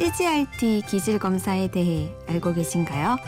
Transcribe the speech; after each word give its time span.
CGRT 0.00 0.84
기질 0.86 1.18
검사에 1.18 1.70
대해 1.70 2.10
알고 2.26 2.54
계신가요? 2.54 3.18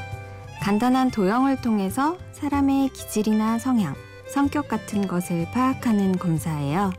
간단한 0.62 1.10
도형을 1.10 1.60
통해서 1.60 2.16
사람의 2.32 2.88
기질이나 2.94 3.58
성향, 3.58 3.94
성격 4.26 4.68
같은 4.68 5.06
것을 5.06 5.46
파악하는 5.52 6.16
검사예요. 6.16 6.90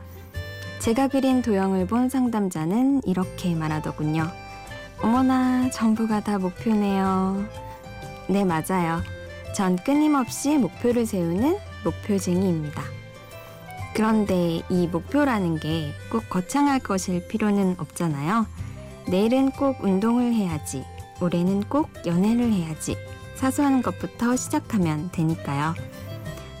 제가 0.78 1.08
그린 1.08 1.42
도형을 1.42 1.88
본 1.88 2.08
상담자는 2.08 3.02
이렇게 3.04 3.56
말하더군요. 3.56 4.30
어머나, 5.02 5.70
전부가 5.70 6.20
다 6.20 6.38
목표네요. 6.38 7.44
네, 8.28 8.44
맞아요. 8.44 9.02
전 9.56 9.74
끊임없이 9.76 10.56
목표를 10.56 11.04
세우는 11.04 11.58
목표쟁이입니다. 11.82 12.80
그런데 13.92 14.62
이 14.70 14.86
목표라는 14.86 15.58
게 15.58 15.92
꼭 16.12 16.28
거창할 16.30 16.78
것일 16.78 17.26
필요는 17.26 17.74
없잖아요. 17.78 18.46
내일은 19.06 19.50
꼭 19.50 19.82
운동을 19.82 20.32
해야지. 20.32 20.84
올해는 21.20 21.64
꼭 21.64 21.90
연애를 22.06 22.52
해야지. 22.52 22.96
사소한 23.34 23.82
것부터 23.82 24.36
시작하면 24.36 25.10
되니까요. 25.12 25.74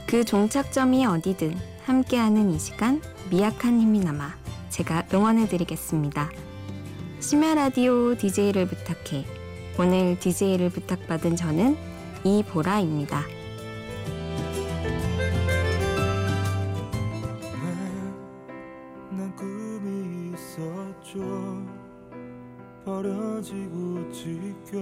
그 0.06 0.24
종착점이 0.24 1.06
어디든 1.06 1.56
함께하는 1.84 2.50
이 2.50 2.58
시간 2.58 3.00
미약한 3.30 3.80
힘이나마 3.80 4.34
제가 4.68 5.04
응원해 5.12 5.48
드리겠습니다. 5.48 6.30
심야 7.20 7.54
라디오 7.54 8.16
DJ를 8.16 8.66
부탁해. 8.66 9.24
오늘 9.78 10.18
DJ를 10.18 10.70
부탁받은 10.70 11.36
저는 11.36 11.76
이보라입니다. 12.24 13.22
버려지고 23.34 24.12
지켜 24.12 24.78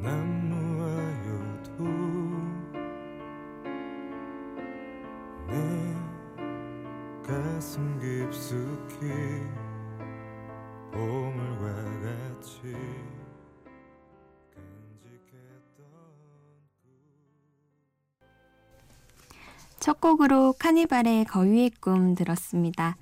난 0.00 0.48
놓아여도 0.48 1.84
내 5.48 5.94
가슴 7.26 7.98
깊숙이 8.00 9.06
보물과 10.92 11.74
같이 12.00 12.74
첫 19.78 20.00
곡으로 20.00 20.54
카니발의 20.58 21.26
거위의 21.26 21.70
꿈 21.80 22.14
들었습니다. 22.14 22.96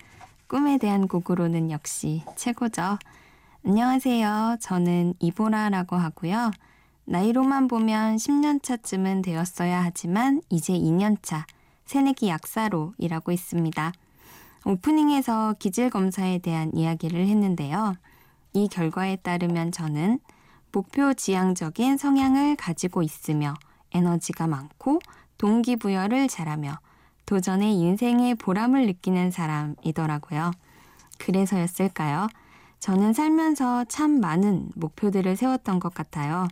꿈에 0.48 0.78
대한 0.78 1.06
곡으로는 1.06 1.70
역시 1.70 2.24
최고죠. 2.36 2.98
안녕하세요. 3.62 4.56
저는 4.58 5.12
이보라라고 5.20 5.94
하고요. 5.94 6.50
나이로만 7.05 7.69
보면 7.69 8.16
10년 8.16 8.62
차쯤은 8.62 9.20
되었어야 9.20 9.84
하지만 9.84 10.41
이제 10.48 10.72
2년 10.72 11.19
차 11.20 11.44
새내기 11.84 12.28
약사로 12.28 12.94
일하고 12.97 13.33
있습니다. 13.33 13.92
오프닝에서 14.64 15.56
기질 15.58 15.91
검사에 15.91 16.38
대한 16.38 16.70
이야기를 16.75 17.27
했는데요. 17.27 17.97
이 18.55 18.66
결과에 18.69 19.16
따르면 19.16 19.72
저는 19.72 20.20
목표 20.72 21.12
지향적인 21.12 21.98
성향을 21.98 22.56
가지고 22.56 23.03
있으며 23.03 23.53
에너지가 23.92 24.47
많고 24.47 25.00
동기부여를 25.37 26.28
잘하며 26.28 26.78
도전의 27.27 27.75
인생의 27.75 28.37
보람을 28.37 28.87
느끼는 28.87 29.31
사람이더라고요. 29.31 30.50
그래서였을까요? 31.19 32.28
저는 32.80 33.12
살면서 33.12 33.84
참 33.84 34.20
많은 34.20 34.70
목표들을 34.74 35.36
세웠던 35.36 35.80
것 35.80 35.92
같아요. 35.92 36.48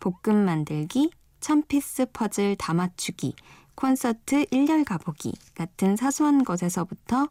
볶음 0.00 0.44
만들기, 0.44 1.10
천피스 1.40 2.06
퍼즐 2.14 2.56
다 2.56 2.72
맞추기, 2.72 3.34
콘서트 3.74 4.46
1열 4.46 4.86
가보기 4.86 5.34
같은 5.54 5.96
사소한 5.96 6.44
것에서부터 6.44 7.28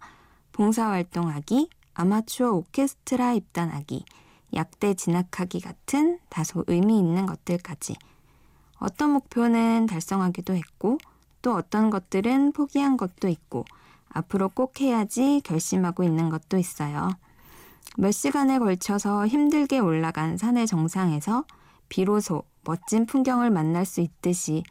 봉사활동하기, 0.51 1.69
아마추어 1.95 2.51
오케스트라 2.51 3.33
입단하기, 3.33 4.05
약대 4.53 4.93
진학하기 4.93 5.59
같은 5.61 6.19
다소 6.29 6.63
의미 6.67 6.99
있는 6.99 7.25
것들까지 7.25 7.95
어떤 8.79 9.11
목표는 9.11 9.87
달성하기도 9.87 10.53
했고 10.53 10.99
또 11.41 11.55
어떤 11.55 11.89
것들은 11.89 12.51
포기한 12.51 12.95
것도 12.95 13.27
있고 13.27 13.65
앞으로 14.09 14.49
꼭 14.49 14.79
해야지 14.81 15.41
결심하고 15.43 16.03
있는 16.03 16.29
것도 16.29 16.57
있어요. 16.57 17.09
몇 17.97 18.11
시간에 18.11 18.59
걸쳐서 18.59 19.27
힘들게 19.27 19.79
올라간 19.79 20.37
산의 20.37 20.67
정상에서 20.67 21.45
비로소 21.89 22.43
멋진 22.63 23.05
풍경을 23.05 23.51
만날 23.51 23.85
수 23.85 24.01
있듯이 24.01 24.63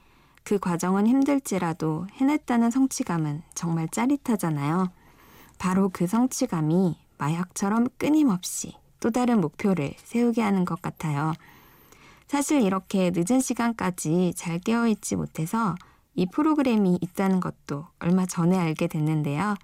그 0.42 0.58
과정은 0.58 1.06
힘들지라도 1.06 2.06
해냈다는 2.12 2.70
성취감은 2.70 3.42
정말 3.54 3.88
짜릿하잖아요. 3.88 4.90
바로 5.58 5.88
그 5.92 6.06
성취감이 6.06 6.98
마약처럼 7.16 7.88
끊임없이 7.96 8.74
또 9.00 9.10
다른 9.10 9.40
목표를 9.40 9.94
세우게 9.96 10.42
하는 10.42 10.64
것 10.64 10.82
같아요. 10.82 11.32
사실 12.26 12.62
이렇게 12.62 13.10
늦은 13.14 13.40
시간까지 13.40 14.34
잘 14.36 14.58
깨어있지 14.58 15.16
못해서 15.16 15.74
이 16.14 16.26
프로그램이 16.26 16.98
있다는 17.00 17.40
것도 17.40 17.86
얼마 17.98 18.26
전에 18.26 18.58
알게 18.58 18.86
됐는데요. 18.86 19.54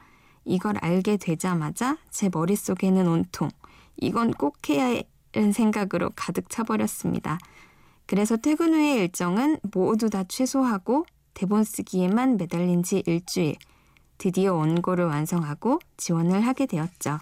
이걸 0.45 0.77
알게 0.79 1.17
되자마자 1.17 1.99
제 2.11 2.29
머릿속에는 2.33 3.07
온통 3.07 3.51
이건 3.97 4.33
꼭 4.33 4.57
해야 4.69 5.01
하는 5.35 5.53
생각으로 5.53 6.11
가득 6.17 6.49
차버렸습니다. 6.49 7.39
그래서 8.07 8.37
퇴근 8.37 8.75
후의 8.75 8.97
일정은 8.97 9.59
모두 9.73 10.11
다 10.11 10.25
취소하고 10.25 11.07
대본 11.35 11.65
쓰기에만 11.65 12.37
매달린 12.37 12.83
지 12.83 13.03
일주일. 13.07 13.57
드디어 14.19 14.55
원고를 14.55 15.07
완성하고 15.07 15.79
지원을 15.97 16.41
하게 16.41 16.67
되었죠. 16.67 17.19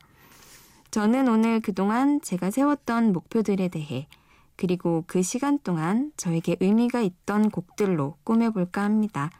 저는 0.90 1.28
오늘 1.28 1.60
그동안 1.60 2.20
제가 2.22 2.50
세웠던 2.50 3.12
목표들에 3.12 3.68
대해 3.68 4.08
그리고 4.56 5.04
그 5.06 5.22
시간 5.22 5.58
동안 5.58 6.10
저에게 6.16 6.56
의미가 6.58 7.02
있던 7.02 7.50
곡들로 7.50 8.16
꾸며볼까 8.24 8.82
합니다. 8.82 9.30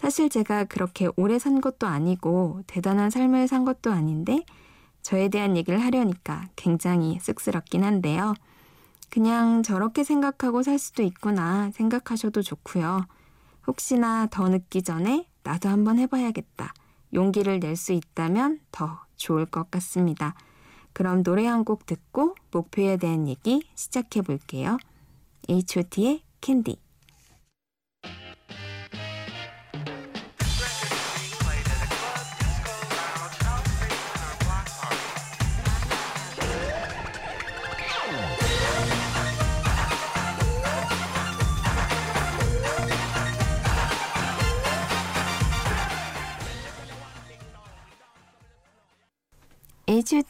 사실 0.00 0.30
제가 0.30 0.64
그렇게 0.64 1.10
오래 1.16 1.38
산 1.38 1.60
것도 1.60 1.86
아니고 1.86 2.62
대단한 2.66 3.10
삶을 3.10 3.46
산 3.48 3.66
것도 3.66 3.92
아닌데 3.92 4.46
저에 5.02 5.28
대한 5.28 5.58
얘기를 5.58 5.78
하려니까 5.78 6.48
굉장히 6.56 7.18
쑥스럽긴 7.20 7.84
한데요. 7.84 8.32
그냥 9.10 9.62
저렇게 9.62 10.02
생각하고 10.02 10.62
살 10.62 10.78
수도 10.78 11.02
있구나 11.02 11.70
생각하셔도 11.72 12.40
좋고요. 12.40 13.06
혹시나 13.66 14.26
더 14.30 14.48
늦기 14.48 14.82
전에 14.82 15.28
나도 15.42 15.68
한번 15.68 15.98
해봐야겠다. 15.98 16.72
용기를 17.12 17.60
낼 17.60 17.76
수 17.76 17.92
있다면 17.92 18.60
더 18.72 19.02
좋을 19.16 19.44
것 19.44 19.70
같습니다. 19.70 20.34
그럼 20.94 21.22
노래 21.22 21.44
한 21.46 21.64
곡 21.64 21.84
듣고 21.84 22.36
목표에 22.52 22.96
대한 22.96 23.28
얘기 23.28 23.68
시작해 23.74 24.22
볼게요. 24.22 24.78
H.O.T의 25.50 26.22
캔디. 26.40 26.89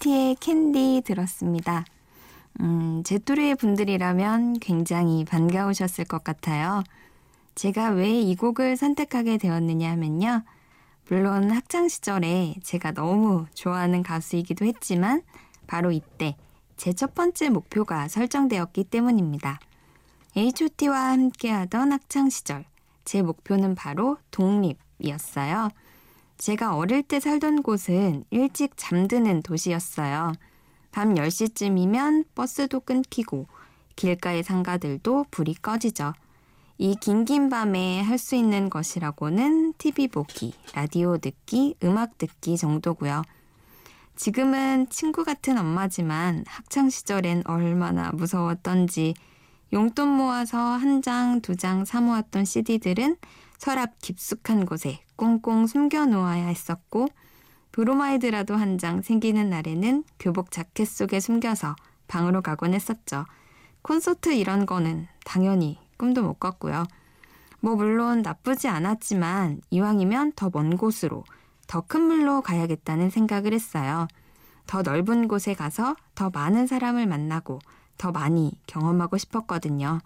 H.O.T의 0.02 0.37
캔디 0.41 1.02
들었습니다. 1.05 1.85
음, 2.61 3.02
제 3.05 3.19
또래 3.19 3.55
분들이라면 3.55 4.58
굉장히 4.61 5.26
반가우셨을 5.26 6.06
것 6.06 6.25
같아요. 6.25 6.82
제가 7.55 7.91
왜 7.91 8.08
이 8.11 8.35
곡을 8.35 8.79
선택하게 8.79 9.37
되었느냐 9.37 9.91
하면요. 9.91 10.43
물론 11.08 11.50
학창시절에 11.50 12.56
제가 12.62 12.93
너무 12.93 13.44
좋아하는 13.52 14.02
가수이기도 14.02 14.64
했지만 14.64 15.23
바로 15.67 15.91
이때 15.93 16.35
제 16.79 16.93
첫 16.94 17.14
번째 17.14 17.50
목표가 17.50 18.08
설정되었기 18.08 18.85
때문입니다. 18.85 19.61
H.O.T와 20.35 21.11
함께하던 21.11 21.93
학창시절 21.93 22.64
제 23.05 23.20
목표는 23.20 23.75
바로 23.75 24.17
독립이었어요. 24.31 25.69
제가 26.41 26.75
어릴 26.75 27.03
때 27.03 27.21
살던 27.21 27.63
곳은 27.63 28.25
일찍 28.31 28.73
잠드는 28.77 29.43
도시였어요. 29.43 30.33
밤 30.91 31.15
10시쯤이면 31.15 32.25
버스도 32.35 32.81
끊기고 32.81 33.47
길가의 33.95 34.43
상가들도 34.43 35.27
불이 35.31 35.57
꺼지죠. 35.57 36.15
이 36.79 36.97
긴긴 36.99 37.51
밤에 37.51 38.01
할 38.01 38.17
수 38.17 38.37
있는 38.37 38.71
것이라고는 38.71 39.75
TV 39.77 40.09
보기, 40.09 40.55
라디오 40.75 41.19
듣기, 41.19 41.75
음악 41.85 42.17
듣기 42.17 42.57
정도고요. 42.57 43.23
지금은 44.17 44.89
친구 44.89 45.25
같은 45.25 45.59
엄마지만 45.59 46.45
학창 46.49 46.89
시절엔 46.89 47.43
얼마나 47.45 48.13
무서웠던지 48.13 49.13
용돈 49.75 50.09
모아서 50.09 50.57
한 50.59 51.03
장, 51.03 51.43
두 51.43 51.55
장 51.55 51.85
사모았던 51.85 52.47
CD들은 52.47 53.17
서랍 53.61 53.99
깊숙한 54.01 54.65
곳에 54.65 55.01
꽁꽁 55.17 55.67
숨겨 55.67 56.07
놓아야 56.07 56.47
했었고 56.47 57.09
브로마이드라도 57.73 58.57
한 58.57 58.79
장 58.79 59.03
생기는 59.03 59.51
날에는 59.51 60.05
교복 60.19 60.51
자켓 60.51 60.89
속에 60.89 61.21
숨겨서 61.21 61.77
방으로 62.09 62.41
가곤 62.41 62.73
했었죠. 62.73 63.27
콘서트 63.83 64.33
이런 64.33 64.65
거는 64.65 65.09
당연히 65.27 65.79
꿈도 65.99 66.23
못 66.23 66.41
꿨고요. 66.41 66.85
뭐 67.61 67.77
물론 67.77 68.23
나쁘지 68.23 68.67
않았지만 68.69 69.61
이왕이면 69.69 70.33
더 70.37 70.49
먼 70.49 70.79
곳으로 70.79 71.25
더 71.67 71.83
큰 71.83 72.01
물로 72.01 72.41
가야겠다는 72.41 73.11
생각을 73.11 73.53
했어요. 73.53 74.09
더 74.67 74.81
넓은 74.81 75.29
곳에 75.29 75.53
가서 75.53 75.97
더 76.15 76.31
많은 76.31 76.67
사람을 76.67 77.06
만나고 77.06 77.59
더 77.99 78.11
많이 78.11 78.53
경험하고 78.67 79.19
싶었거든요. 79.19 80.01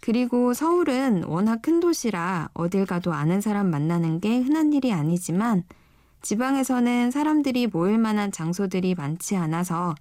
그리고 0.00 0.54
서울은 0.54 1.24
워낙 1.24 1.60
큰 1.62 1.78
도시라 1.80 2.48
어딜 2.54 2.86
가도 2.86 3.12
아는 3.12 3.40
사람 3.40 3.70
만나는 3.70 4.20
게 4.20 4.38
흔한 4.38 4.72
일이 4.72 4.92
아니지만 4.92 5.64
지방에서는 6.22 7.10
사람들이 7.10 7.66
모일 7.66 7.98
만한 7.98 8.32
장소들이 8.32 8.94
많지 8.94 9.36
않아서 9.36 9.94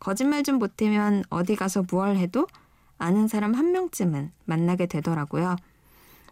거짓말 0.00 0.42
좀 0.42 0.58
보태면 0.58 1.24
어디 1.30 1.56
가서 1.56 1.84
무얼 1.88 2.16
해도 2.16 2.46
아는 2.98 3.28
사람 3.28 3.54
한 3.54 3.72
명쯤은 3.72 4.32
만나게 4.44 4.86
되더라고요. 4.86 5.56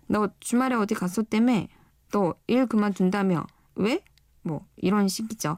너 0.07 0.29
주말에 0.41 0.75
어디 0.75 0.95
갔었다며? 0.95 1.67
너 2.13 2.35
일 2.47 2.67
그만둔다며? 2.67 3.47
왜? 3.77 4.03
뭐 4.43 4.65
이런 4.77 5.09
식이죠. 5.09 5.57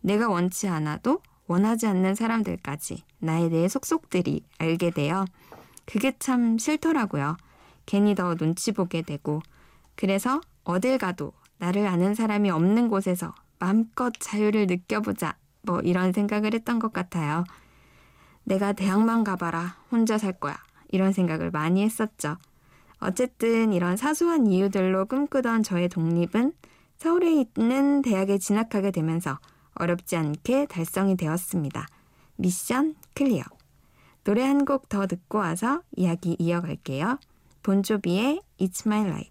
내가 0.00 0.28
원치 0.28 0.68
않아도 0.68 1.20
원하지 1.46 1.86
않는 1.86 2.14
사람들까지 2.14 3.04
나에 3.18 3.48
대해 3.48 3.68
속속들이 3.68 4.42
알게 4.58 4.90
돼요. 4.90 5.24
그게 5.86 6.12
참 6.18 6.58
싫더라고요. 6.58 7.36
괜히 7.86 8.14
더 8.14 8.34
눈치 8.34 8.72
보게 8.72 9.02
되고. 9.02 9.40
그래서 9.94 10.40
어딜 10.64 10.98
가도 10.98 11.32
나를 11.58 11.86
아는 11.86 12.14
사람이 12.14 12.50
없는 12.50 12.88
곳에서 12.88 13.34
마음껏 13.58 14.12
자유를 14.18 14.66
느껴보자. 14.66 15.36
뭐 15.62 15.80
이런 15.80 16.12
생각을 16.12 16.52
했던 16.54 16.78
것 16.78 16.92
같아요. 16.92 17.44
내가 18.44 18.72
대학만 18.72 19.24
가봐라. 19.24 19.76
혼자 19.90 20.18
살 20.18 20.32
거야. 20.32 20.56
이런 20.88 21.12
생각을 21.12 21.50
많이 21.50 21.82
했었죠. 21.82 22.36
어쨌든 22.98 23.72
이런 23.72 23.96
사소한 23.96 24.46
이유들로 24.46 25.06
꿈꾸던 25.06 25.62
저의 25.62 25.88
독립은 25.88 26.52
서울에 26.96 27.32
있는 27.32 28.02
대학에 28.02 28.38
진학하게 28.38 28.90
되면서 28.90 29.38
어렵지 29.74 30.16
않게 30.16 30.66
달성이 30.66 31.16
되었습니다. 31.16 31.86
미션 32.36 32.94
클리어. 33.14 33.55
노래 34.26 34.42
한 34.42 34.64
곡 34.64 34.88
더 34.88 35.06
듣고 35.06 35.38
와서 35.38 35.82
이야기 35.96 36.34
이어갈게요. 36.40 37.20
본조비의 37.62 38.42
It's 38.58 38.84
My 38.84 39.02
Life. 39.06 39.30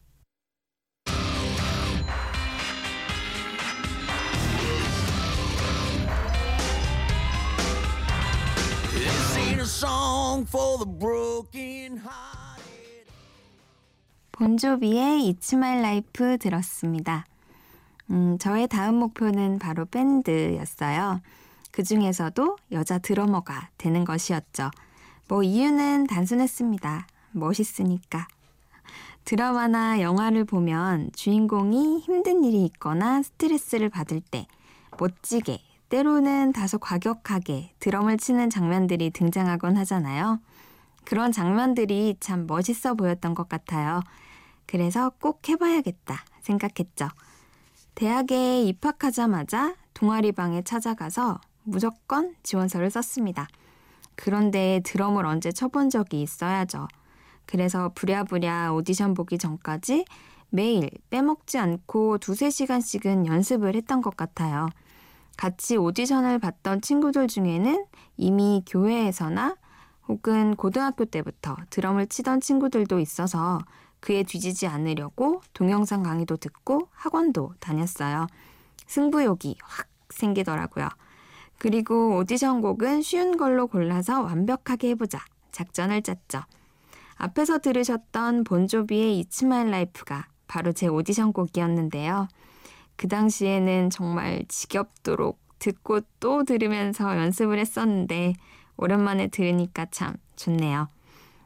본조비의 14.31 15.33
It's 15.33 15.53
My 15.53 15.77
Life 15.80 16.38
들었습니다. 16.38 17.25
음, 18.12 18.38
저의 18.38 18.69
다음 18.69 18.95
목표는 18.95 19.59
바로 19.59 19.83
밴드였어요. 19.83 21.19
그 21.75 21.83
중에서도 21.83 22.56
여자 22.72 23.00
드러머가 23.00 23.68
되는 23.77 24.06
것이었죠. 24.06 24.72
뭐 25.27 25.44
이유는 25.44 26.07
단순했습니다. 26.07 27.06
멋있으니까. 27.33 28.30
드라마나 29.25 30.00
영화를 30.00 30.45
보면 30.45 31.10
주인공이 31.13 32.00
힘든 32.00 32.45
일이 32.45 32.63
있거나 32.63 33.22
스트레스를 33.22 33.89
받을 33.89 34.22
때 34.22 34.48
멋지게 34.98 35.60
때로는 35.89 36.54
다소 36.54 36.77
과격하게 36.77 37.74
드럼을 37.80 38.19
치는 38.19 38.50
장면들이 38.50 39.10
등장하곤 39.10 39.75
하잖아요. 39.75 40.39
그런 41.04 41.33
장면들이 41.33 42.16
참 42.22 42.48
멋있어 42.48 42.94
보였던 42.94 43.36
것 43.36 43.50
같아요. 43.50 44.00
그래서 44.66 45.12
꼭 45.19 45.50
해봐야겠다 45.50 46.24
생각했죠. 46.39 47.10
대학에 47.95 48.62
입학하자마자 48.62 49.75
동아리방에 49.94 50.62
찾아가서 50.62 51.42
무조건 51.65 52.35
지원서를 52.44 52.89
썼습니다. 52.89 53.47
그런데 54.15 54.81
드럼을 54.83 55.25
언제 55.25 55.51
쳐본 55.51 55.89
적이 55.89 56.21
있어야죠. 56.21 56.88
그래서 57.45 57.91
부랴부랴 57.94 58.73
오디션 58.73 59.13
보기 59.13 59.38
전까지 59.38 60.06
매일 60.50 60.89
빼먹지 61.09 61.57
않고 61.57 62.19
두세 62.19 62.50
시간씩은 62.50 63.27
연습을 63.27 63.75
했던 63.75 64.01
것 64.01 64.15
같아요. 64.15 64.69
같이 65.38 65.75
오디션을 65.75 66.39
봤던 66.39 66.81
친구들 66.81 67.27
중에는 67.27 67.85
이미 68.15 68.63
교회에서나 68.65 69.57
혹은 70.07 70.56
고등학교 70.56 71.03
때부터 71.03 71.57
드럼을 71.69 72.07
치던 72.07 72.39
친구들도 72.39 73.00
있어서 73.00 73.59
그에 74.00 74.23
뒤지지 74.23 74.67
않으려고 74.67 75.41
동영상 75.53 76.03
강의도 76.03 76.38
듣고 76.38 76.88
학원도 76.94 77.56
다녔어요. 77.59 78.27
승부욕이 78.88 79.57
확 79.62 79.88
생기더라고요. 80.09 80.88
그리고 81.65 82.17
오디션 82.17 82.62
곡은 82.62 83.01
쉬운 83.01 83.38
걸로 83.38 83.65
골라서 83.65 84.21
완벽하게 84.21 84.89
해보자 84.89 85.17
작전을 85.51 86.03
짰죠. 86.03 86.44
앞에서 87.15 87.57
들으셨던 87.57 88.44
본조비의 88.44 89.23
It's 89.23 89.44
My 89.44 89.62
Life가 89.62 90.27
바로 90.45 90.73
제 90.73 90.85
오디션 90.85 91.33
곡이었는데요. 91.33 92.27
그 92.95 93.07
당시에는 93.07 93.89
정말 93.89 94.45
지겹도록 94.47 95.39
듣고 95.57 96.01
또 96.19 96.44
들으면서 96.44 97.17
연습을 97.17 97.57
했었는데 97.57 98.36
오랜만에 98.77 99.25
들으니까 99.29 99.88
참 99.89 100.17
좋네요. 100.36 100.88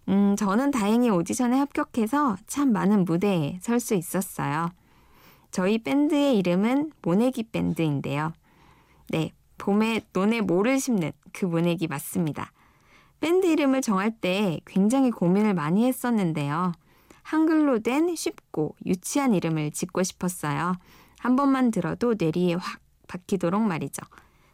음, 0.09 0.35
저는 0.35 0.71
다행히 0.71 1.09
오디션에 1.09 1.57
합격해서 1.57 2.35
참 2.45 2.73
많은 2.73 3.05
무대에 3.05 3.57
설 3.61 3.79
수 3.79 3.95
있었어요. 3.95 4.67
저희 5.51 5.77
밴드의 5.81 6.37
이름은 6.39 6.91
모내기 7.03 7.43
밴드인데요. 7.43 8.33
네, 9.11 9.31
봄에 9.59 10.01
논에 10.13 10.41
모를 10.41 10.79
심는 10.79 11.11
그 11.31 11.45
모내기 11.45 11.87
맞습니다. 11.87 12.51
밴드 13.19 13.45
이름을 13.45 13.81
정할 13.81 14.11
때 14.11 14.59
굉장히 14.65 15.11
고민을 15.11 15.53
많이 15.53 15.85
했었는데요. 15.85 16.71
한글로 17.21 17.79
된 17.79 18.15
쉽고 18.15 18.75
유치한 18.87 19.35
이름을 19.35 19.71
짓고 19.71 20.01
싶었어요. 20.01 20.73
한 21.19 21.35
번만 21.35 21.69
들어도 21.69 22.15
뇌리에 22.17 22.55
확 22.55 22.79
박히도록 23.07 23.61
말이죠. 23.61 24.01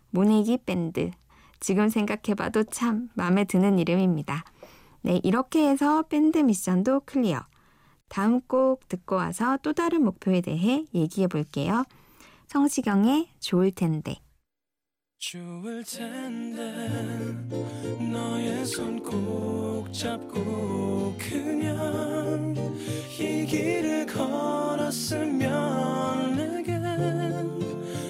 모내기 0.09 0.57
밴드. 0.65 1.11
지금 1.59 1.89
생각해봐도 1.89 2.63
참 2.65 3.09
마음에 3.13 3.45
드는 3.45 3.79
이름입니다. 3.79 4.43
네, 5.03 5.21
이렇게 5.23 5.69
해서 5.69 6.01
밴드 6.03 6.39
미션도 6.39 7.01
clear. 7.05 7.45
다음 8.07 8.41
곡 8.41 8.87
듣고 8.87 9.15
와서 9.15 9.57
또 9.61 9.73
다른 9.73 10.03
목표에 10.03 10.41
대해 10.41 10.85
얘기해 10.93 11.27
볼게요. 11.27 11.83
성시경의 12.47 13.29
좋을 13.39 13.71
텐데. 13.71 14.24
좋을 15.19 15.83
텐데 15.83 16.61
너의 18.11 18.65
손 18.65 19.01
꼭 19.01 19.91
잡고 19.93 21.15
그냥 21.17 22.53
이 23.19 23.45
길을 23.45 24.05
걸었으면 24.07 25.45
내겐 26.35 26.81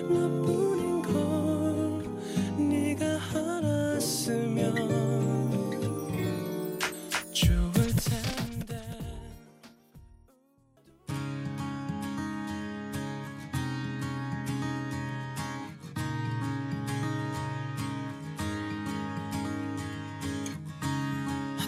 너뿐인 0.09 1.01
걸 1.03 2.03
네가 2.57 3.05
알았으면 3.33 5.04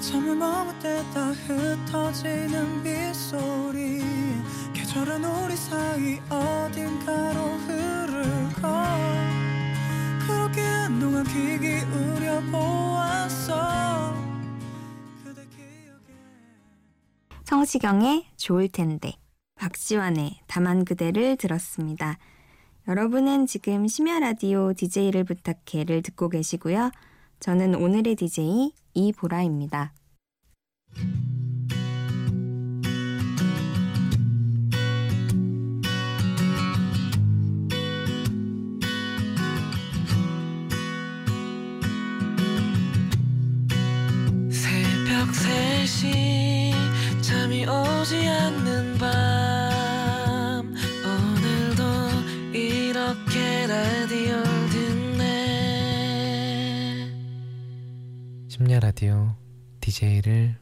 잠을 0.08 0.38
머물 0.38 0.74
때다 0.80 1.32
흩어지는 1.32 2.82
빗소리 2.82 4.02
계절은 4.74 5.26
우리 5.26 5.54
사이 5.58 6.18
어딘가로 6.30 7.42
흐르고 7.42 8.62
그렇게 10.26 10.62
한동안 10.62 11.26
귀 11.26 11.60
기울여 11.60 12.40
보았어 12.50 14.16
성시경의 17.44 18.28
좋을 18.38 18.70
텐데 18.70 19.12
박지환의 19.56 20.40
다만 20.48 20.86
그대를 20.86 21.36
들었습니다. 21.36 22.18
여러분은 22.88 23.46
지금 23.46 23.88
심야 23.88 24.20
라디오 24.20 24.72
DJ를 24.74 25.26
부탁해를 25.26 26.02
듣고 26.02 26.30
계시고요. 26.30 26.92
저는 27.42 27.76
오늘의 27.76 28.16
DJ 28.16 28.72
이보라입니다. 28.94 29.97
새벽 44.50 45.28
3시 45.32 46.72
잠이 47.22 47.66
오지 47.66 48.28
않는 48.28 48.98
밤. 48.98 49.08
오늘도 51.04 51.84
이렇게 52.54 53.68
라디오 53.68 54.42
듣네. 54.72 55.26
심야 58.50 58.80
라디오 58.80 59.36
DJ를 59.82 60.58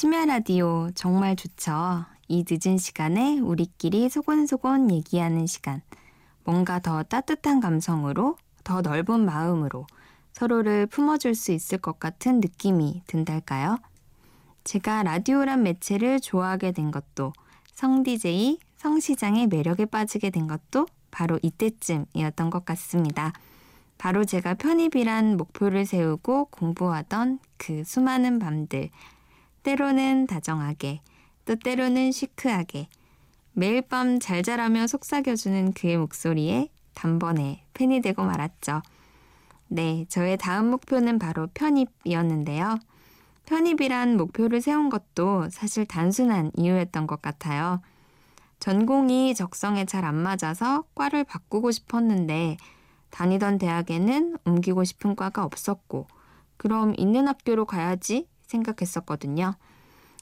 심야 0.00 0.24
라디오 0.24 0.88
정말 0.94 1.36
좋죠. 1.36 2.06
이 2.26 2.42
늦은 2.48 2.78
시간에 2.78 3.38
우리끼리 3.38 4.08
소곤소곤 4.08 4.90
얘기하는 4.90 5.46
시간. 5.46 5.82
뭔가 6.42 6.78
더 6.78 7.02
따뜻한 7.02 7.60
감성으로, 7.60 8.38
더 8.64 8.80
넓은 8.80 9.26
마음으로 9.26 9.86
서로를 10.32 10.86
품어줄 10.86 11.34
수 11.34 11.52
있을 11.52 11.76
것 11.76 12.00
같은 12.00 12.40
느낌이 12.40 13.02
든달까요? 13.08 13.76
제가 14.64 15.02
라디오란 15.02 15.64
매체를 15.64 16.20
좋아하게 16.20 16.72
된 16.72 16.90
것도 16.90 17.34
성 17.70 18.02
DJ, 18.02 18.58
성 18.78 19.00
시장의 19.00 19.48
매력에 19.48 19.84
빠지게 19.84 20.30
된 20.30 20.46
것도 20.46 20.86
바로 21.10 21.38
이때쯤이었던 21.42 22.48
것 22.48 22.64
같습니다. 22.64 23.34
바로 23.98 24.24
제가 24.24 24.54
편입이란 24.54 25.36
목표를 25.36 25.84
세우고 25.84 26.46
공부하던 26.46 27.40
그 27.58 27.84
수많은 27.84 28.38
밤들. 28.38 28.88
때로는 29.62 30.26
다정하게, 30.26 31.00
또 31.44 31.56
때로는 31.56 32.12
시크하게, 32.12 32.88
매일 33.52 33.82
밤 33.82 34.18
잘 34.20 34.42
자라며 34.42 34.86
속삭여주는 34.86 35.72
그의 35.72 35.96
목소리에 35.98 36.68
단번에 36.94 37.64
팬이 37.74 38.00
되고 38.00 38.22
말았죠. 38.24 38.82
네, 39.68 40.04
저의 40.08 40.36
다음 40.36 40.70
목표는 40.70 41.18
바로 41.18 41.48
편입이었는데요. 41.54 42.78
편입이란 43.46 44.16
목표를 44.16 44.60
세운 44.60 44.90
것도 44.90 45.48
사실 45.50 45.84
단순한 45.86 46.52
이유였던 46.56 47.06
것 47.06 47.20
같아요. 47.20 47.80
전공이 48.60 49.34
적성에 49.34 49.86
잘 49.86 50.04
안 50.04 50.14
맞아서 50.14 50.84
과를 50.94 51.24
바꾸고 51.24 51.70
싶었는데 51.70 52.56
다니던 53.10 53.58
대학에는 53.58 54.36
옮기고 54.44 54.84
싶은 54.84 55.16
과가 55.16 55.44
없었고 55.44 56.06
그럼 56.56 56.94
있는 56.96 57.26
학교로 57.26 57.64
가야지 57.64 58.28
생각했었거든요. 58.50 59.54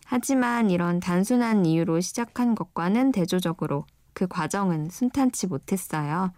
하지만 0.05 0.71
이런 0.71 1.01
단순한 1.01 1.67
이유로 1.67 2.01
시작한 2.01 2.55
것과는 2.55 3.13
대조적으로 3.13 3.87
그 4.13 4.27
과정은 4.27 4.91
순탄치 4.91 5.49
못했어요. 5.49 6.33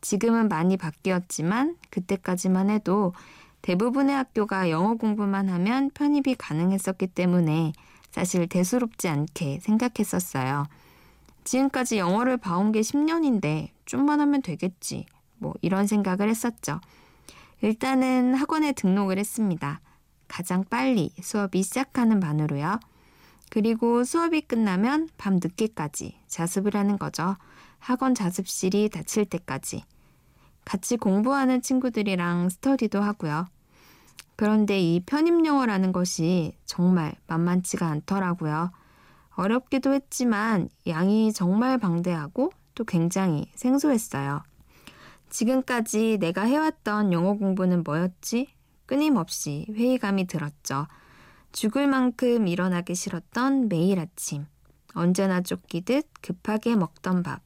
지금은 0.00 0.48
많이 0.48 0.76
바뀌었지만 0.76 1.76
그때까지만 1.90 2.70
해도 2.70 3.12
대부분의 3.62 4.14
학교가 4.14 4.70
영어 4.70 4.94
공부만 4.94 5.48
하면 5.48 5.90
편입이 5.90 6.36
가능했었기 6.36 7.08
때문에 7.08 7.72
사실 8.10 8.46
대수롭지 8.48 9.08
않게 9.08 9.60
생각했었어요. 9.60 10.66
지금까지 11.44 11.98
영어를 11.98 12.36
봐온 12.36 12.72
게 12.72 12.80
10년인데 12.80 13.70
좀만 13.84 14.20
하면 14.20 14.42
되겠지. 14.42 15.06
뭐 15.38 15.54
이런 15.62 15.86
생각을 15.86 16.28
했었죠. 16.28 16.80
일단은 17.62 18.34
학원에 18.34 18.72
등록을 18.72 19.18
했습니다. 19.18 19.80
가장 20.28 20.64
빨리 20.64 21.10
수업이 21.20 21.62
시작하는 21.62 22.20
반으로요. 22.20 22.78
그리고 23.50 24.04
수업이 24.04 24.42
끝나면 24.42 25.08
밤 25.16 25.34
늦게까지 25.34 26.18
자습을 26.26 26.76
하는 26.76 26.98
거죠. 26.98 27.36
학원 27.78 28.14
자습실이 28.14 28.90
닫힐 28.90 29.24
때까지. 29.24 29.84
같이 30.64 30.96
공부하는 30.98 31.62
친구들이랑 31.62 32.50
스터디도 32.50 33.00
하고요. 33.00 33.46
그런데 34.36 34.78
이 34.78 35.00
편입영어라는 35.00 35.92
것이 35.92 36.52
정말 36.66 37.14
만만치가 37.26 37.86
않더라고요. 37.86 38.70
어렵기도 39.30 39.94
했지만 39.94 40.68
양이 40.86 41.32
정말 41.32 41.78
방대하고 41.78 42.52
또 42.74 42.84
굉장히 42.84 43.50
생소했어요. 43.54 44.42
지금까지 45.30 46.18
내가 46.20 46.42
해왔던 46.42 47.12
영어 47.12 47.34
공부는 47.34 47.82
뭐였지? 47.82 48.48
끊임없이 48.88 49.66
회의감이 49.68 50.26
들었죠. 50.26 50.86
죽을 51.52 51.86
만큼 51.86 52.48
일어나기 52.48 52.94
싫었던 52.94 53.68
매일 53.68 54.00
아침. 54.00 54.46
언제나 54.94 55.42
쫓기듯 55.42 56.08
급하게 56.22 56.74
먹던 56.74 57.22
밥. 57.22 57.42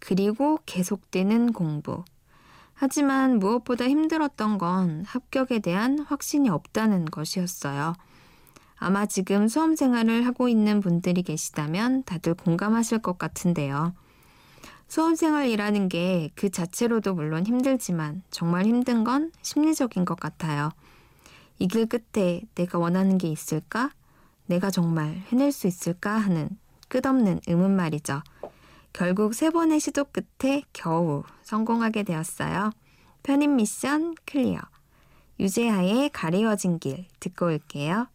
그리고 0.00 0.58
계속되는 0.64 1.52
공부. 1.52 2.04
하지만 2.72 3.38
무엇보다 3.38 3.86
힘들었던 3.86 4.56
건 4.56 5.04
합격에 5.06 5.58
대한 5.58 5.98
확신이 5.98 6.48
없다는 6.48 7.04
것이었어요. 7.04 7.92
아마 8.76 9.04
지금 9.04 9.46
수험 9.46 9.76
생활을 9.76 10.26
하고 10.26 10.48
있는 10.48 10.80
분들이 10.80 11.22
계시다면 11.22 12.04
다들 12.04 12.32
공감하실 12.32 13.00
것 13.00 13.18
같은데요. 13.18 13.92
수험 14.88 15.14
생활이라는 15.14 15.88
게 15.88 16.30
그 16.34 16.50
자체로도 16.50 17.14
물론 17.14 17.46
힘들지만 17.46 18.22
정말 18.30 18.64
힘든 18.64 19.04
건 19.04 19.30
심리적인 19.42 20.04
것 20.04 20.18
같아요. 20.18 20.70
이 21.58 21.66
길 21.66 21.86
끝에 21.86 22.42
내가 22.54 22.78
원하는 22.78 23.18
게 23.18 23.28
있을까? 23.28 23.90
내가 24.46 24.70
정말 24.70 25.22
해낼 25.30 25.52
수 25.52 25.66
있을까? 25.66 26.16
하는 26.16 26.48
끝없는 26.88 27.40
의문 27.46 27.76
말이죠. 27.76 28.22
결국 28.92 29.34
세 29.34 29.50
번의 29.50 29.78
시도 29.80 30.04
끝에 30.04 30.62
겨우 30.72 31.22
성공하게 31.42 32.04
되었어요. 32.04 32.70
편입 33.22 33.50
미션 33.50 34.14
클리어. 34.24 34.60
유재하의 35.40 36.10
가리워진 36.10 36.78
길 36.78 37.06
듣고 37.20 37.46
올게요. 37.46 38.06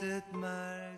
보일 0.00 0.89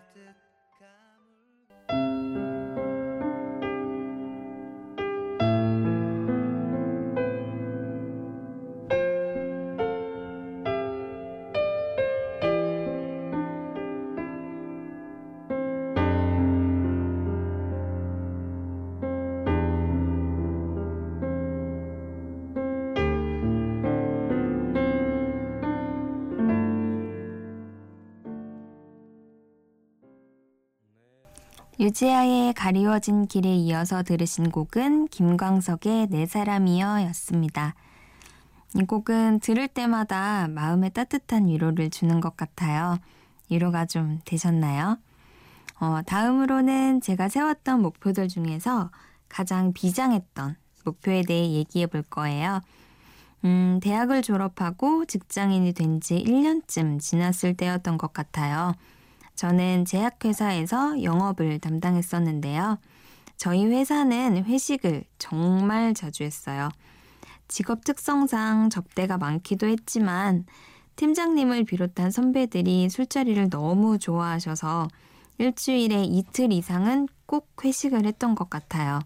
유지아의 31.79 32.53
가리워진 32.53 33.25
길에 33.27 33.55
이어서 33.55 34.03
들으신 34.03 34.51
곡은 34.51 35.07
김광석의 35.07 36.07
내 36.09 36.25
사람이여 36.25 37.03
였습니다. 37.07 37.73
이 38.75 38.83
곡은 38.83 39.39
들을 39.39 39.67
때마다 39.67 40.47
마음에 40.49 40.89
따뜻한 40.89 41.47
위로를 41.47 41.89
주는 41.89 42.21
것 42.21 42.37
같아요. 42.37 42.97
위로가 43.49 43.85
좀 43.85 44.19
되셨나요? 44.25 44.97
어, 45.79 46.01
다음으로는 46.05 47.01
제가 47.01 47.27
세웠던 47.27 47.81
목표들 47.81 48.27
중에서 48.27 48.91
가장 49.27 49.73
비장했던 49.73 50.55
목표에 50.85 51.23
대해 51.23 51.51
얘기해 51.53 51.87
볼 51.87 52.03
거예요. 52.03 52.61
음, 53.45 53.79
대학을 53.81 54.21
졸업하고 54.21 55.05
직장인이 55.05 55.73
된 55.73 55.99
지 55.99 56.23
1년쯤 56.23 56.99
지났을 56.99 57.55
때였던 57.55 57.97
것 57.97 58.13
같아요. 58.13 58.73
저는 59.35 59.85
제약회사에서 59.85 61.03
영업을 61.03 61.59
담당했었는데요. 61.59 62.79
저희 63.37 63.65
회사는 63.65 64.45
회식을 64.45 65.03
정말 65.17 65.93
자주 65.93 66.23
했어요. 66.23 66.69
직업 67.47 67.83
특성상 67.83 68.69
접대가 68.69 69.17
많기도 69.17 69.67
했지만 69.67 70.45
팀장님을 70.95 71.65
비롯한 71.65 72.11
선배들이 72.11 72.89
술자리를 72.89 73.49
너무 73.49 73.97
좋아하셔서 73.97 74.87
일주일에 75.39 76.03
이틀 76.03 76.53
이상은 76.53 77.07
꼭 77.25 77.49
회식을 77.63 78.05
했던 78.05 78.35
것 78.35 78.49
같아요. 78.49 78.99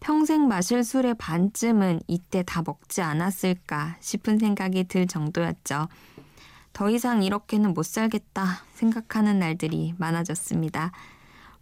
평생 0.00 0.46
마실 0.46 0.84
술의 0.84 1.14
반쯤은 1.18 2.00
이때 2.06 2.44
다 2.44 2.62
먹지 2.64 3.02
않았을까 3.02 3.96
싶은 4.00 4.38
생각이 4.38 4.84
들 4.84 5.08
정도였죠. 5.08 5.88
더 6.72 6.90
이상 6.90 7.22
이렇게는 7.22 7.74
못 7.74 7.84
살겠다 7.84 8.44
생각하는 8.74 9.38
날들이 9.38 9.94
많아졌습니다. 9.98 10.92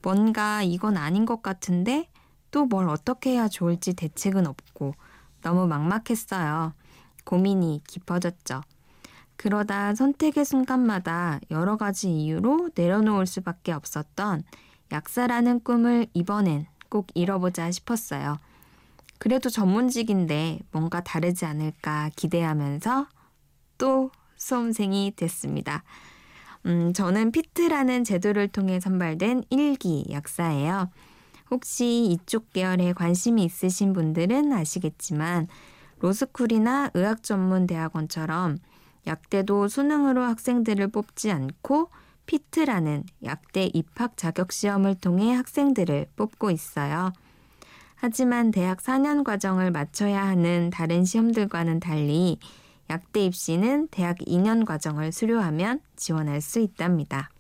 뭔가 0.03 0.63
이건 0.63 0.97
아닌 0.97 1.25
것 1.25 1.43
같은데 1.43 2.09
또 2.51 2.65
뭘 2.65 2.89
어떻게 2.89 3.33
해야 3.33 3.49
좋을지 3.49 3.93
대책은 3.95 4.47
없고 4.47 4.95
너무 5.43 5.67
막막했어요. 5.67 6.73
고민이 7.25 7.83
깊어졌죠. 7.87 8.63
그러다 9.37 9.95
선택의 9.95 10.45
순간마다 10.45 11.39
여러 11.51 11.77
가지 11.77 12.11
이유로 12.11 12.71
내려놓을 12.75 13.27
수밖에 13.27 13.73
없었던 13.73 14.43
약사라는 14.93 15.61
꿈을 15.61 16.07
이번엔 16.15 16.67
꼭 16.89 17.09
잃어보자 17.15 17.71
싶었어요. 17.71 18.39
그래도 19.19 19.51
전문직인데 19.51 20.61
뭔가 20.73 21.03
다르지 21.03 21.45
않을까 21.45 22.11
기대하면서 22.17 23.07
또 23.79 24.11
수험생이 24.37 25.13
됐습니다. 25.17 25.83
음, 26.67 26.93
저는 26.93 27.31
피트라는 27.33 28.05
제도를 28.05 28.49
통해 28.49 28.81
선발된 28.81 29.45
1기 29.45 30.11
약사예요. 30.11 30.91
혹시 31.51 32.07
이쪽 32.07 32.53
계열에 32.53 32.93
관심이 32.93 33.45
있으신 33.45 33.93
분들은 33.93 34.53
아시겠지만 34.53 35.47
로스쿨이나 36.01 36.91
의학 36.95 37.23
전문 37.23 37.67
대학원처럼 37.67 38.59
약대도 39.07 39.69
수능으로 39.69 40.23
학생들을 40.23 40.89
뽑지 40.89 41.31
않고 41.31 41.91
피트라는 42.27 43.05
약대 43.25 43.71
입학 43.73 44.17
자격 44.17 44.51
시험을 44.51 44.97
통해 44.97 45.33
학생들을 45.33 46.07
뽑고 46.17 46.51
있어요. 46.51 47.13
하지만 47.95 48.51
대학 48.51 48.79
4년 48.79 49.25
과정을 49.25 49.71
마쳐야 49.71 50.27
하는 50.27 50.71
다른 50.71 51.05
시험들과는 51.05 51.81
달리 51.81 52.39
약대 52.91 53.25
입시는 53.25 53.89
대학 53.89 54.19
2년 54.19 54.65
과정을 54.65 55.13
수료하면 55.13 55.81
지원할 55.97 56.41
수 56.41 56.61
있답니다. 56.61 57.31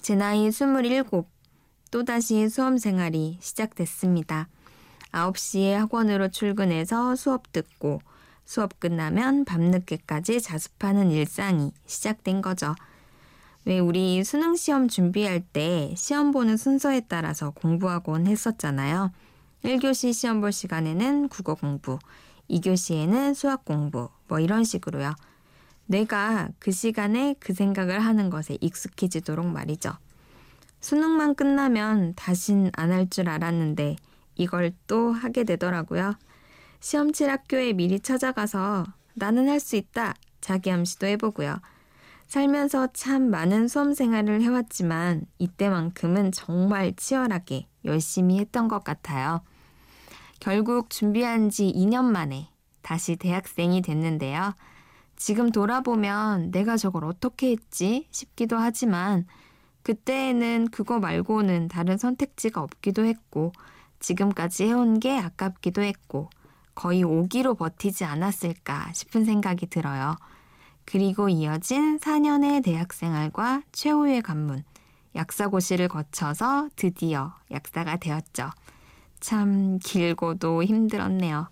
제 0.00 0.14
나이 0.14 0.46
27, 0.46 1.04
또다시 1.90 2.48
수험 2.48 2.78
생활이 2.78 3.38
시작됐습니다. 3.40 4.48
9시에 5.12 5.72
학원으로 5.72 6.28
출근해서 6.28 7.16
수업 7.16 7.52
듣고 7.52 8.00
수업 8.44 8.78
끝나면 8.78 9.44
밤늦게까지 9.44 10.40
자습하는 10.40 11.10
일상이 11.10 11.72
시작된 11.86 12.42
거죠. 12.42 12.74
왜 13.64 13.80
우리 13.80 14.22
수능 14.22 14.54
시험 14.54 14.86
준비할 14.86 15.40
때 15.40 15.92
시험 15.96 16.30
보는 16.30 16.56
순서에 16.56 17.02
따라서 17.08 17.50
공부하곤 17.50 18.26
했었잖아요. 18.28 19.10
1교시 19.64 20.12
시험 20.12 20.40
볼 20.40 20.52
시간에는 20.52 21.28
국어 21.28 21.54
공부, 21.54 21.98
2교시에는 22.50 23.34
수학 23.34 23.64
공부, 23.64 24.08
뭐 24.28 24.40
이런 24.40 24.64
식으로요. 24.64 25.14
내가 25.86 26.48
그 26.58 26.72
시간에 26.72 27.34
그 27.38 27.54
생각을 27.54 28.00
하는 28.00 28.30
것에 28.30 28.58
익숙해지도록 28.60 29.46
말이죠. 29.46 29.92
수능만 30.80 31.34
끝나면 31.34 32.14
다신 32.16 32.70
안 32.74 32.90
할 32.92 33.08
줄 33.08 33.28
알았는데 33.28 33.96
이걸 34.36 34.72
또 34.86 35.12
하게 35.12 35.44
되더라고요. 35.44 36.14
시험 36.80 37.12
칠 37.12 37.30
학교에 37.30 37.72
미리 37.72 38.00
찾아가서 38.00 38.84
나는 39.14 39.48
할 39.48 39.58
수 39.60 39.76
있다 39.76 40.14
자기 40.40 40.70
암시도 40.70 41.06
해보고요. 41.06 41.60
살면서 42.26 42.88
참 42.92 43.30
많은 43.30 43.68
수험 43.68 43.94
생활을 43.94 44.42
해왔지만 44.42 45.26
이때만큼은 45.38 46.32
정말 46.32 46.92
치열하게 46.96 47.66
열심히 47.84 48.38
했던 48.38 48.68
것 48.68 48.82
같아요. 48.84 49.42
결국 50.40 50.90
준비한 50.90 51.50
지 51.50 51.72
2년 51.74 52.04
만에 52.04 52.48
다시 52.82 53.16
대학생이 53.16 53.82
됐는데요. 53.82 54.54
지금 55.16 55.50
돌아보면 55.50 56.50
내가 56.50 56.76
저걸 56.76 57.04
어떻게 57.04 57.50
했지 57.50 58.06
싶기도 58.10 58.56
하지만 58.56 59.26
그때에는 59.82 60.68
그거 60.70 60.98
말고는 60.98 61.68
다른 61.68 61.96
선택지가 61.96 62.60
없기도 62.60 63.04
했고 63.04 63.52
지금까지 64.00 64.64
해온 64.64 65.00
게 65.00 65.18
아깝기도 65.18 65.82
했고 65.82 66.28
거의 66.74 67.02
5기로 67.02 67.56
버티지 67.56 68.04
않았을까 68.04 68.92
싶은 68.92 69.24
생각이 69.24 69.66
들어요. 69.66 70.16
그리고 70.84 71.28
이어진 71.28 71.98
4년의 71.98 72.62
대학생활과 72.62 73.62
최후의 73.72 74.22
관문, 74.22 74.62
약사고시를 75.14 75.88
거쳐서 75.88 76.68
드디어 76.76 77.34
약사가 77.50 77.96
되었죠. 77.96 78.50
참 79.26 79.80
길고도 79.80 80.62
힘들었네요. 80.62 81.48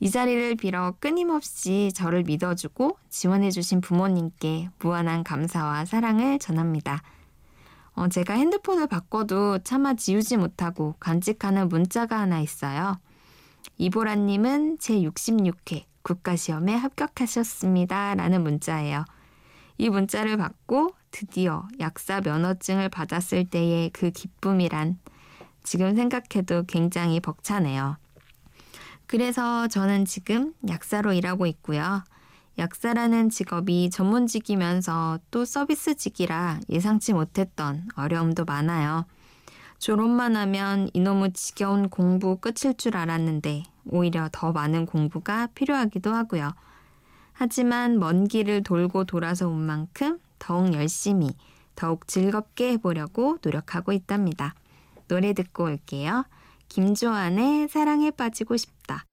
이 0.00 0.10
자리를 0.10 0.56
빌어 0.56 0.94
끊임없이 0.98 1.92
저를 1.94 2.24
믿어주고 2.24 2.98
지원해주신 3.08 3.82
부모님께 3.82 4.70
무한한 4.80 5.22
감사와 5.22 5.84
사랑을 5.84 6.40
전합니다. 6.40 7.02
어, 7.92 8.08
제가 8.08 8.34
핸드폰을 8.34 8.88
바꿔도 8.88 9.60
차마 9.60 9.94
지우지 9.94 10.38
못하고 10.38 10.96
간직하는 10.98 11.68
문자가 11.68 12.18
하나 12.18 12.40
있어요. 12.40 12.98
이보라님은 13.78 14.78
제 14.80 14.94
66회 14.94 15.84
국가시험에 16.02 16.74
합격하셨습니다. 16.74 18.16
라는 18.16 18.42
문자예요. 18.42 19.04
이 19.78 19.88
문자를 19.88 20.36
받고 20.36 20.90
드디어 21.12 21.68
약사 21.78 22.20
면허증을 22.20 22.88
받았을 22.88 23.44
때의 23.44 23.90
그 23.90 24.10
기쁨이란 24.10 24.98
지금 25.64 25.96
생각해도 25.96 26.62
굉장히 26.66 27.18
벅차네요. 27.18 27.96
그래서 29.06 29.66
저는 29.66 30.04
지금 30.04 30.54
약사로 30.68 31.12
일하고 31.12 31.46
있고요. 31.46 32.04
약사라는 32.56 33.30
직업이 33.30 33.90
전문직이면서 33.90 35.18
또 35.32 35.44
서비스직이라 35.44 36.60
예상치 36.70 37.12
못했던 37.12 37.88
어려움도 37.96 38.44
많아요. 38.44 39.06
졸업만 39.78 40.36
하면 40.36 40.88
이놈의 40.92 41.32
지겨운 41.32 41.88
공부 41.88 42.36
끝일 42.36 42.76
줄 42.76 42.96
알았는데 42.96 43.64
오히려 43.86 44.28
더 44.32 44.52
많은 44.52 44.86
공부가 44.86 45.48
필요하기도 45.48 46.14
하고요. 46.14 46.52
하지만 47.32 47.98
먼 47.98 48.28
길을 48.28 48.62
돌고 48.62 49.04
돌아서 49.04 49.48
온 49.48 49.60
만큼 49.66 50.20
더욱 50.38 50.72
열심히, 50.72 51.34
더욱 51.74 52.06
즐겁게 52.06 52.72
해보려고 52.72 53.38
노력하고 53.42 53.92
있답니다. 53.92 54.54
노래 55.08 55.32
듣고 55.32 55.64
올게요. 55.64 56.24
김조한의 56.68 57.68
사랑에 57.68 58.10
빠지고 58.10 58.56
싶다. 58.56 59.04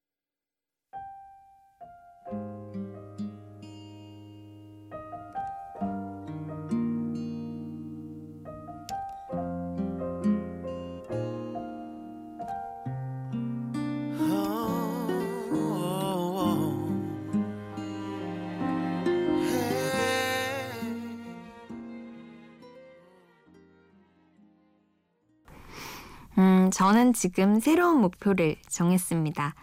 저는 26.71 27.13
지금 27.13 27.59
새로운 27.59 28.01
목표를 28.01 28.55
정했습니다. 28.69 29.55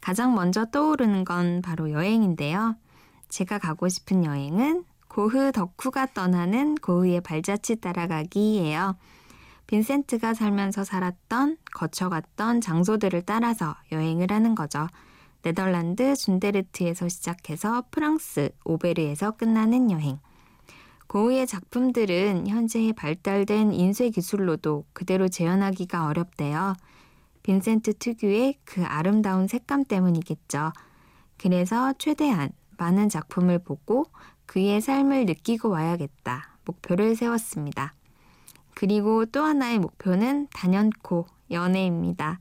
가장 0.00 0.34
먼저 0.34 0.64
떠오르는 0.64 1.24
건 1.24 1.62
바로 1.62 1.90
여행인데요. 1.90 2.76
제가 3.28 3.58
가고 3.58 3.88
싶은 3.88 4.24
여행은 4.24 4.84
고흐 5.08 5.52
덕후가 5.52 6.06
떠나는 6.14 6.76
고흐의 6.76 7.20
발자취 7.20 7.76
따라가기예요. 7.80 8.96
빈센트가 9.66 10.34
살면서 10.34 10.84
살았던, 10.84 11.58
거쳐갔던 11.72 12.60
장소들을 12.60 13.22
따라서 13.22 13.74
여행을 13.90 14.30
하는 14.30 14.54
거죠. 14.54 14.86
네덜란드 15.42 16.14
준데르트에서 16.14 17.08
시작해서 17.08 17.84
프랑스 17.90 18.50
오베르에서 18.64 19.32
끝나는 19.32 19.90
여행. 19.90 20.18
고흐의 21.12 21.46
작품들은 21.46 22.46
현재 22.48 22.90
발달된 22.96 23.74
인쇄 23.74 24.08
기술로도 24.08 24.86
그대로 24.94 25.28
재현하기가 25.28 26.06
어렵대요. 26.06 26.72
빈센트 27.42 27.92
특유의 27.92 28.60
그 28.64 28.82
아름다운 28.82 29.46
색감 29.46 29.84
때문이겠죠. 29.84 30.72
그래서 31.36 31.92
최대한 31.98 32.48
많은 32.78 33.10
작품을 33.10 33.58
보고 33.58 34.06
그의 34.46 34.80
삶을 34.80 35.26
느끼고 35.26 35.68
와야겠다. 35.68 36.56
목표를 36.64 37.14
세웠습니다. 37.14 37.92
그리고 38.74 39.26
또 39.26 39.42
하나의 39.42 39.80
목표는 39.80 40.48
단연코 40.54 41.26
연애입니다. 41.50 42.38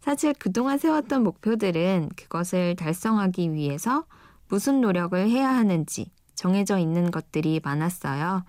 사실 0.00 0.34
그동안 0.36 0.76
세웠던 0.76 1.22
목표들은 1.22 2.08
그것을 2.16 2.74
달성하기 2.74 3.52
위해서 3.52 4.06
무슨 4.48 4.80
노력을 4.80 5.16
해야 5.16 5.54
하는지 5.54 6.10
정해져 6.42 6.76
있는 6.76 7.12
것들이 7.12 7.60
많았어요. 7.62 8.42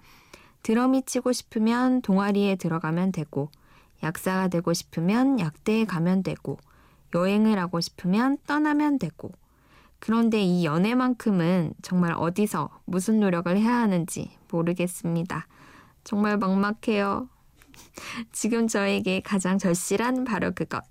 드럼이 0.64 1.04
치고 1.06 1.32
싶으면 1.32 2.02
동아리에 2.02 2.56
들어가면 2.56 3.12
되고, 3.12 3.52
약사가 4.02 4.48
되고 4.48 4.74
싶으면 4.74 5.40
약대에 5.40 5.86
가면 5.86 6.24
되고, 6.24 6.58
여행을 7.14 7.60
하고 7.60 7.80
싶으면 7.82 8.40
떠나면 8.48 8.98
되고, 8.98 9.32
그런데 10.00 10.42
이 10.42 10.66
연애만큼은 10.66 11.76
정말 11.84 12.14
어디서 12.18 12.72
무슨 12.86 13.20
노력을 13.20 13.56
해야 13.56 13.76
하는지 13.76 14.32
모르겠습니다. 14.52 15.46
정말 16.04 16.40
막막해요. 16.40 17.30
지금 18.34 18.68
저에게 18.68 19.22
가장 19.22 19.60
절실한 19.60 20.24
바로 20.24 20.52
그것. 20.52 20.84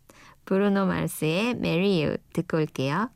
브루노 0.45 0.87
마르스의 0.87 1.51
Marry 1.51 2.05
You 2.05 2.17
듣고 2.33 2.59
올게요. 2.59 3.11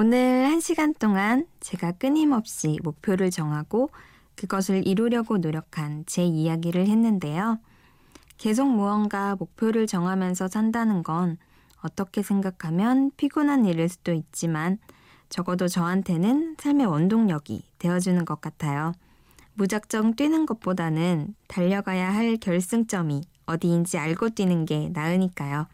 오늘 0.00 0.46
한 0.46 0.60
시간 0.60 0.94
동안 0.94 1.44
제가 1.58 1.90
끊임없이 1.90 2.78
목표를 2.84 3.32
정하고 3.32 3.90
그것을 4.36 4.86
이루려고 4.86 5.38
노력한 5.38 6.04
제 6.06 6.22
이야기를 6.22 6.86
했는데요. 6.86 7.58
계속 8.36 8.68
무언가 8.68 9.34
목표를 9.34 9.88
정하면서 9.88 10.46
산다는 10.46 11.02
건 11.02 11.36
어떻게 11.82 12.22
생각하면 12.22 13.10
피곤한 13.16 13.64
일일 13.64 13.88
수도 13.88 14.12
있지만 14.12 14.78
적어도 15.30 15.66
저한테는 15.66 16.58
삶의 16.60 16.86
원동력이 16.86 17.64
되어주는 17.80 18.24
것 18.24 18.40
같아요. 18.40 18.92
무작정 19.54 20.14
뛰는 20.14 20.46
것보다는 20.46 21.34
달려가야 21.48 22.14
할 22.14 22.36
결승점이 22.36 23.22
어디인지 23.46 23.98
알고 23.98 24.28
뛰는 24.28 24.64
게 24.64 24.90
나으니까요. 24.92 25.66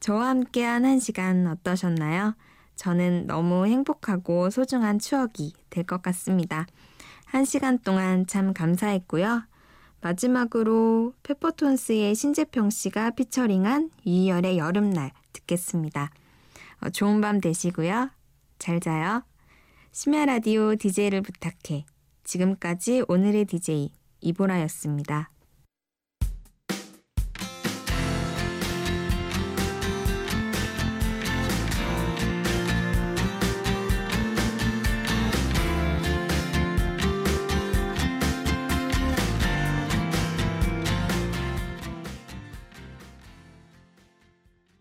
저와 0.00 0.30
함께한 0.30 0.84
한 0.84 0.98
시간 0.98 1.46
어떠셨나요? 1.46 2.34
저는 2.76 3.26
너무 3.26 3.66
행복하고 3.66 4.50
소중한 4.50 4.98
추억이 4.98 5.52
될 5.70 5.84
것 5.84 6.02
같습니다. 6.02 6.66
한 7.26 7.44
시간 7.44 7.78
동안 7.78 8.26
참 8.26 8.52
감사했고요. 8.52 9.44
마지막으로 10.00 11.14
페퍼톤스의 11.22 12.14
신재평 12.14 12.70
씨가 12.70 13.10
피처링한 13.12 13.90
유희열의 14.06 14.58
여름날 14.58 15.12
듣겠습니다. 15.32 16.10
어, 16.80 16.90
좋은 16.90 17.20
밤 17.20 17.40
되시고요. 17.40 18.10
잘 18.58 18.80
자요. 18.80 19.24
심야 19.92 20.26
라디오 20.26 20.74
DJ를 20.76 21.22
부탁해. 21.22 21.86
지금까지 22.24 23.04
오늘의 23.08 23.46
DJ 23.46 23.90
이보라였습니다. 24.20 25.30